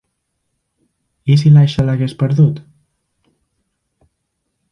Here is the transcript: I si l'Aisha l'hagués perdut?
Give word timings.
I 1.33 1.35
si 1.41 1.51
l'Aisha 1.57 1.85
l'hagués 1.89 2.17
perdut? 2.23 2.59